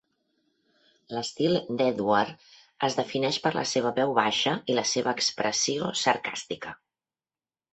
L"estil 1.15 1.57
d"Edward 1.81 2.47
es 2.89 2.97
defineix 3.01 3.39
per 3.45 3.51
la 3.59 3.67
seva 3.73 3.93
veu 4.01 4.17
baixa 4.21 4.57
i 4.75 4.79
la 4.79 4.87
seva 4.93 5.15
expressió 5.19 5.91
sarcàstica. 6.07 6.75